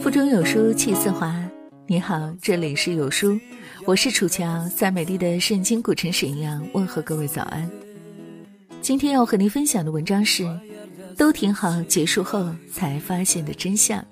[0.00, 1.34] 腹中有书气自华。
[1.88, 3.36] 你好，这里是有书，
[3.84, 7.68] 我是楚乔，在美丽的圣经古城沈阳问候各位早安。
[8.80, 10.44] 今天要和您分享的文章是：
[11.16, 14.04] 都挺好，结束后才发现的真相。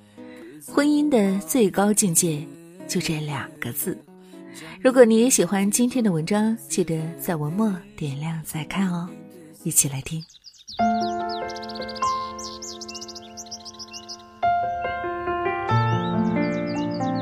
[0.66, 2.44] 婚姻的最高境界
[2.88, 3.96] 就这两个字。
[4.80, 9.08] 如果你也喜欢今天的文章，记得在文末点亮再看哦。
[9.64, 10.22] 一起来听。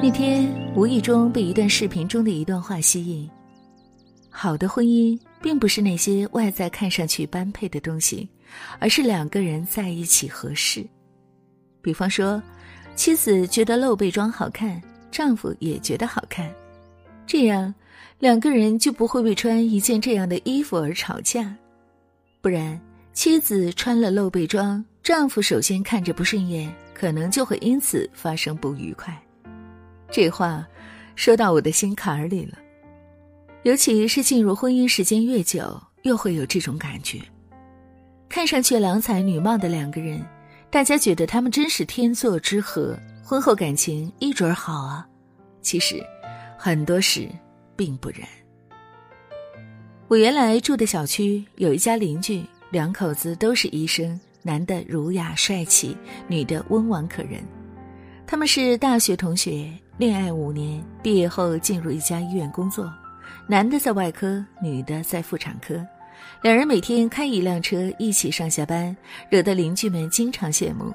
[0.03, 3.29] 那天无意中被一段视频中的一段话吸引。
[4.31, 8.27] 好的婚姻并不是那些外在看上去般配的东西，
[8.79, 10.87] 而是两个人在一起合适。
[11.83, 12.43] 比方说，
[12.97, 16.51] 妻子觉得露背装好看，丈夫也觉得好看，
[17.27, 17.75] 这样
[18.19, 21.55] 两个人就不会为穿一件这样的衣服而吵架。
[22.43, 22.81] 不然，
[23.13, 29.15] 妻子穿了露背装，丈夫首先看着不顺眼，可能就会因此发生不愉快。
[30.11, 30.67] 这话
[31.17, 32.57] 说到我的心坎儿里了，
[33.63, 37.21] 尤其是进入婚姻时间越久，又会有这种感觉。
[38.27, 40.25] 看上去郎才女貌的两个人，
[40.71, 45.07] 大家觉得他们真是天作之合，婚后感情一准儿好啊。
[45.61, 46.03] 其实，
[46.57, 47.29] 很多事
[47.77, 48.21] 并不然。
[50.11, 57.41] 我原来住的小区有一家邻居，两口子都是医生，男的儒雅帅气，女的温婉可人。
[58.27, 59.71] 他们是大学同学。
[59.99, 62.93] 恋爱五年，毕业后进入一家医院工作，
[63.47, 65.81] 男的在外科，女的在妇产科，
[66.43, 68.97] 两人每天开一辆车一起上下班，
[69.31, 70.93] 惹得邻居们经常羡慕。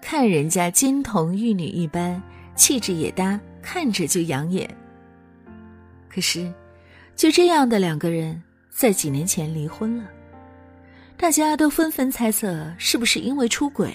[0.00, 2.22] 看人家金童玉女一般，
[2.56, 4.66] 气质也搭，看着就养眼。
[6.08, 6.50] 可是，
[7.18, 10.04] 就这样的两个人，在几年前离婚了，
[11.16, 13.92] 大家都纷纷猜测是不是因为出轨，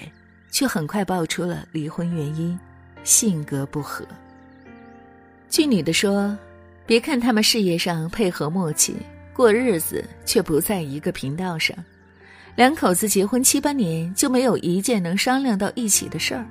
[0.51, 2.59] 却很快爆出了离婚原因：
[3.05, 4.05] 性格不合。
[5.47, 6.37] 据女的说，
[6.85, 8.97] 别看他们事业上配合默契，
[9.33, 11.73] 过日子却不在一个频道上。
[12.57, 16.45] 两口子结婚七八年，就没有一件能商量到一起的事儿。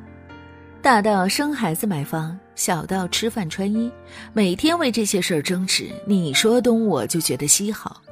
[0.82, 3.88] 大到生孩子买房，小到吃饭穿衣，
[4.32, 8.02] 每天为这些事儿争执，你说东我就觉得西好。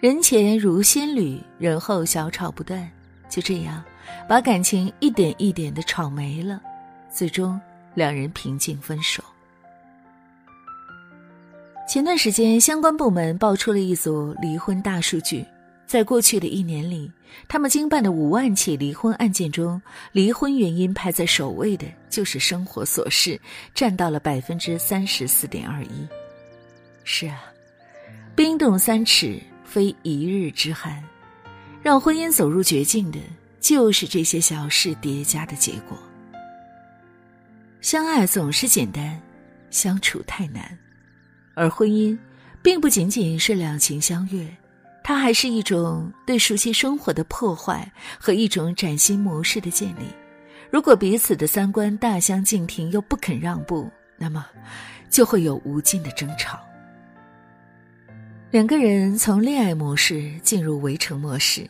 [0.00, 2.90] 人前如仙侣，人后小吵不断，
[3.30, 3.80] 就这样
[4.28, 6.60] 把感情一点一点的吵没了，
[7.08, 7.58] 最终
[7.94, 9.22] 两人平静分手。
[11.88, 15.46] 前段时间，相关部门爆出了一组离婚大数据，
[15.92, 17.12] 在过去的一年里，
[17.46, 19.78] 他们经办的五万起离婚案件中，
[20.12, 23.38] 离婚原因排在首位的就是生活琐事，
[23.74, 26.08] 占到了百分之三十四点二一。
[27.04, 27.44] 是啊，
[28.34, 31.04] 冰冻三尺非一日之寒，
[31.82, 33.18] 让婚姻走入绝境的，
[33.60, 35.98] 就是这些小事叠加的结果。
[37.82, 39.20] 相爱总是简单，
[39.68, 40.74] 相处太难。
[41.52, 42.18] 而婚姻，
[42.62, 44.48] 并不仅仅是两情相悦，
[45.04, 50.06] 它还是一种对熟悉生活的破坏和一种崭新模式的建立。
[50.70, 54.46] 如果彼此的三观大相径庭又不肯让步，那么
[55.10, 56.58] 就会有无尽的争吵。
[58.50, 61.68] 两个人从恋爱模式进入围城模式，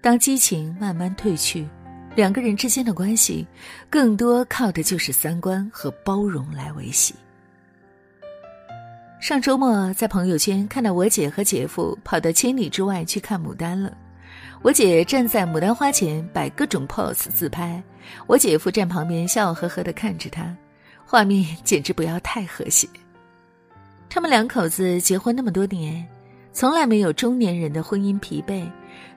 [0.00, 1.68] 当激情慢慢褪去，
[2.16, 3.46] 两个人之间的关系
[3.90, 7.14] 更多靠的就是三观和包容来维系。
[9.22, 13.96] 上周末在朋友圈看到我姐和姐夫跑到千里之外去看牡丹了，
[14.62, 17.80] 我姐站在牡丹花前摆各种 pose 自拍，
[18.26, 20.52] 我姐夫站旁边笑呵呵地看着她，
[21.06, 22.88] 画面简直不要太和谐。
[24.10, 26.04] 他们两口子结婚那么多年，
[26.52, 28.68] 从来没有中年人的婚姻疲惫，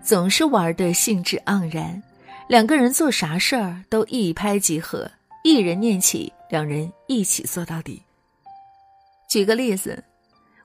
[0.03, 1.99] 总是玩得兴致盎然，
[2.47, 5.09] 两个人做啥事儿都一拍即合，
[5.43, 7.99] 一人念起，两人一起做到底。
[9.27, 10.03] 举个例子，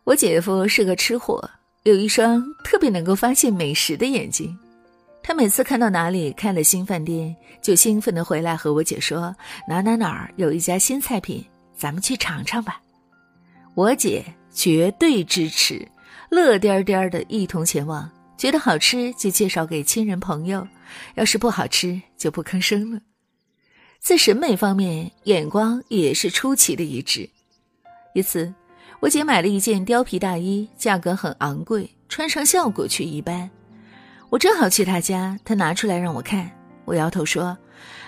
[0.04, 1.50] 我姐夫是个吃货，
[1.84, 4.56] 有一双特别能够发现美食的眼睛。
[5.22, 9.34] 他每次看到哪里开了新饭店，就兴奋地回来和我姐说
[9.68, 11.44] ：“哪哪哪儿有一家新菜品，
[11.76, 12.80] 咱们去尝尝吧。”
[13.74, 15.86] 我姐绝对支持，
[16.30, 18.10] 乐颠颠的一同前往。
[18.36, 20.66] 觉得好吃就介绍给亲人朋友，
[21.16, 22.98] 要是不好吃就不吭声了。
[24.00, 27.28] 在审美方面，眼光也是出奇的一致。
[28.12, 28.52] 一次，
[29.00, 33.48] 我姐买了一件貂皮大衣，价格很昂贵，穿上效果却一般。
[34.28, 36.50] 我正好去她家，她拿出来让我看，
[36.84, 37.56] 我摇头说：“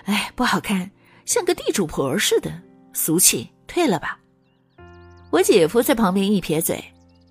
[0.05, 0.89] 哎，不好看，
[1.25, 2.51] 像个地主婆似的，
[2.93, 4.19] 俗气，退了吧。”
[5.31, 6.83] 我姐夫在旁边一撇嘴：“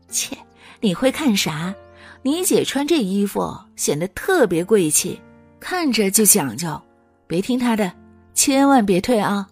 [0.09, 0.37] 切，
[0.81, 1.75] 你会看啥？
[2.23, 5.21] 你姐穿这衣服显得特别贵气，
[5.61, 6.81] 看着就讲究，
[7.27, 7.93] 别听她的，
[8.35, 9.49] 千万别退啊。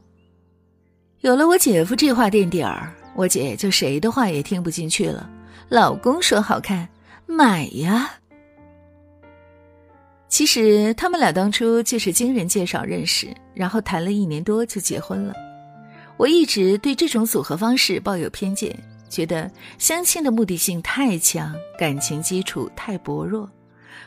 [1.20, 5.28] 有了我姐夫这话垫底儿，我姐就谁的话也听不进去了。
[5.68, 6.88] 老公说好看，
[7.26, 8.10] 买呀。
[10.28, 15.34] 其实他们俩当初就是经人介绍认识，然后谈了一年多就结婚了。
[16.16, 18.76] 我一直对这种组合方式抱有偏见，
[19.08, 23.50] 觉得相亲的目的性太强，感情基础太薄弱，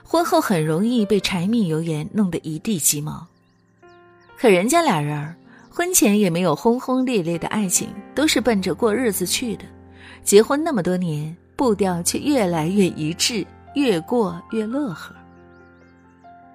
[0.04, 3.28] 婚后很容易被柴米油盐弄得一地鸡毛。
[4.38, 5.36] 可人家俩人儿
[5.76, 9.66] 婚前也没有轰轰烈烈的爱情，都是奔着过日子去的，
[10.24, 13.44] 结婚那么多年，步调却越来越一致，
[13.74, 15.16] 越过越乐呵。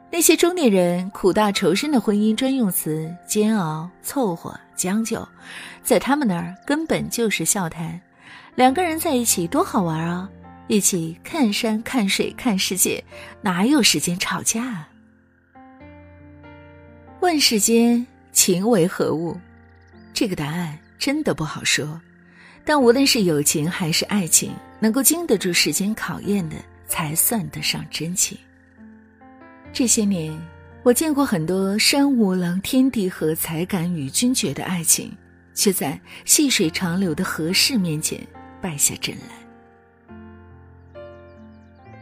[0.08, 5.26] 那些中年人苦大仇深的婚姻专用词“煎熬”“凑合”“将就”，
[5.82, 8.00] 在他们那儿根本就是笑谈。
[8.54, 10.30] 两个人在一起多好玩啊！
[10.68, 13.02] 一起看山看水看世界，
[13.42, 14.86] 哪有时间吵架？
[17.18, 19.36] 问世间情为何物？
[20.12, 22.00] 这个答案真的不好说。
[22.64, 28.36] 但无论是友情还是爱情，能够经得住时间考验的，才算得上真情。
[29.72, 30.38] 这些年，
[30.82, 35.16] 我见过很多山无棱、天地合才敢与君绝的爱情，
[35.54, 38.20] 却在细水长流的合适面前
[38.60, 39.47] 败下阵来。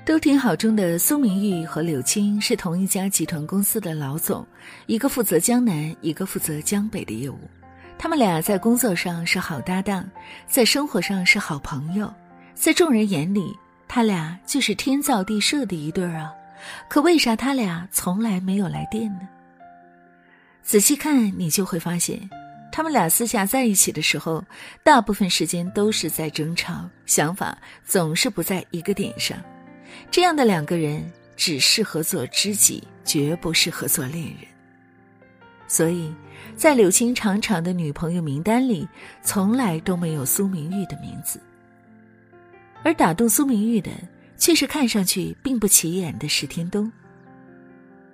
[0.06, 4.47] 都挺好中的苏明玉和柳青是同一家集团公司的老总，
[4.87, 7.37] 一个负责江南，一个负责江北的业务。
[7.99, 10.08] 他们俩在工作上是好搭档，
[10.47, 12.08] 在生活上是好朋友，
[12.55, 13.53] 在众人眼里，
[13.88, 16.32] 他俩就是天造地设的一对儿啊。
[16.88, 19.29] 可为啥他俩从来没有来电呢？
[20.62, 22.31] 仔细看，你就会发现，
[22.70, 24.44] 他们俩私下在一起的时候，
[24.85, 29.37] 大部分时间都是在争吵，想法总是不在一个点上。
[30.11, 34.47] 这样的两个人只适合做知己，绝不适合做恋人。
[35.67, 36.15] 所以，
[36.56, 38.87] 在柳青长长的女朋友名单里，
[39.23, 41.41] 从来都没有苏明玉的名字。
[42.83, 43.91] 而打动苏明玉的。
[44.38, 46.93] 却是看上去并不起眼的史天东。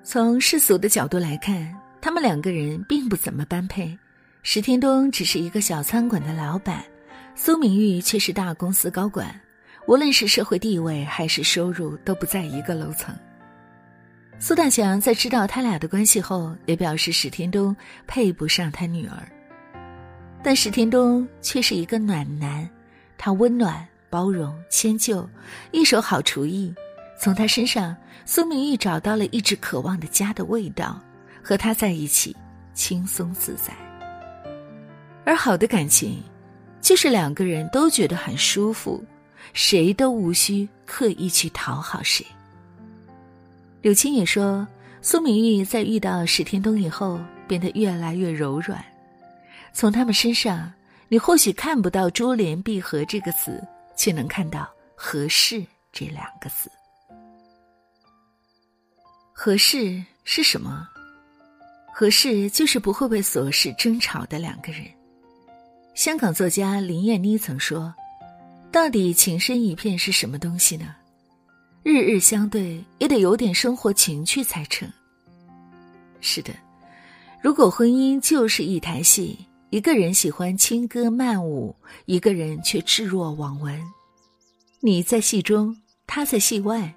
[0.05, 3.99] 从世俗的角度来看，他们两个人并不怎么般配。
[4.45, 6.85] 史天东只是一个小餐馆的老板，
[7.35, 9.35] 苏明玉却是大公司高管，
[9.87, 13.15] 无论是社会地位还是收入都不在一个楼层。
[14.39, 17.75] 苏大强在知道他俩的关系后，也表示史天东
[18.07, 19.17] 配不上他女儿。
[20.43, 22.69] 但史天东却是一个暖男，
[23.17, 23.87] 他温暖。
[24.11, 25.27] 包容迁就，
[25.71, 26.71] 一手好厨艺，
[27.19, 27.97] 从他身上，
[28.27, 31.01] 苏明玉找到了一直渴望的家的味道，
[31.43, 32.37] 和他在一起
[32.75, 33.73] 轻松自在。
[35.25, 36.23] 而好的感情，
[36.79, 39.03] 就是两个人都觉得很舒服，
[39.53, 42.25] 谁都无需刻意去讨好谁。
[43.81, 44.67] 柳青也说，
[45.01, 48.85] 苏明玉在遇到史天东以后，变得越来越柔软，
[49.73, 50.73] 从他们身上，
[51.09, 53.63] 你或许看不到珠联璧合这个词。
[53.95, 56.71] 却能看到“合适”这两个字。
[59.33, 60.89] 合适是什么？
[61.93, 64.87] 合适就是不会为琐事争吵的两个人。
[65.95, 67.95] 香港作家林燕妮曾说
[68.73, 70.87] ：“到底情深一片是什么东西呢？
[71.83, 74.91] 日日相对，也得有点生活情趣才成。”
[76.21, 76.55] 是的，
[77.43, 79.39] 如果婚姻就是一台戏。
[79.71, 81.75] 一个人喜欢轻歌曼舞，
[82.05, 83.81] 一个人却置若罔闻。
[84.81, 85.75] 你在戏中，
[86.07, 86.95] 他在戏外，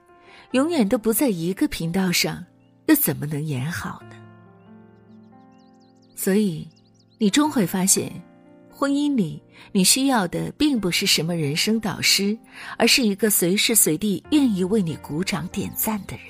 [0.51, 2.43] 永远都不在一个频道上，
[2.87, 4.17] 又怎么能演好呢？
[6.17, 6.67] 所以，
[7.17, 8.11] 你终会发现，
[8.77, 9.41] 婚姻里
[9.71, 12.37] 你需要的并不是什么人生导师，
[12.77, 16.25] 而是一个随时随地愿意为你鼓掌点赞的人。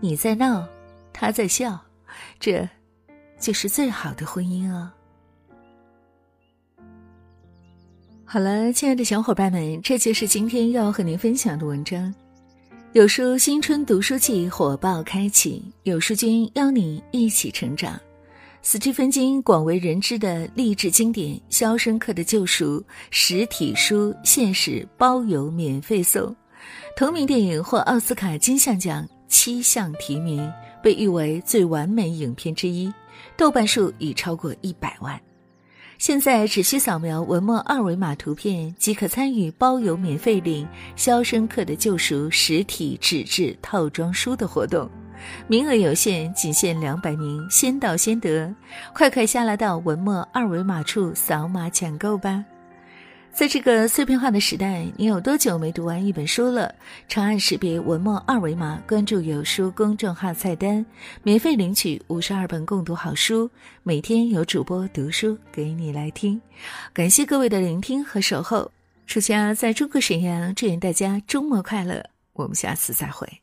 [0.00, 0.66] 你在闹，
[1.12, 1.78] 他在笑，
[2.38, 2.66] 这。
[3.38, 4.90] 就是最好的婚姻哦。
[8.24, 12.14] 好了，亲爱的小伙伴们，这就是今天要和您分享的文章。
[12.94, 18.00] 有书新春读书季火爆开启，有书君邀你一起成长。
[18.68, 22.80] 斯蒂芬金广为人知的励志经典《肖申克的救赎》
[23.12, 26.34] 实体书限时包邮免费送，
[26.96, 32.92] 同名电影获奥斯卡金像奖七项提名，被誉为最完美影片之一。
[33.36, 35.16] 豆瓣数已超过一百万，
[35.96, 44.90] 现在只需扫描文末二维码图片即可参与包邮免费领《肖申克的救赎》实体纸质套装书的活动，
[45.46, 48.54] 名额有限，仅限两百名，先到先得，
[48.92, 52.44] 快快下拉到文末二维码处扫码抢购吧！
[53.32, 56.74] 在这个碎片化的时代，你有多久没读完一本书了？
[57.06, 60.84] 长按识别文末二维码，关注有书公众号菜单，
[61.22, 63.50] 免费领取五十二本共读好书，
[63.82, 66.40] 每天有主播读书给你来听。
[66.94, 68.70] 感谢各位的聆听和守候，
[69.06, 73.42] 楚家在中国沈阳，祝愿大家周末快乐，我们下次再会。